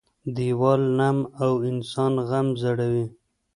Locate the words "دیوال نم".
0.35-1.17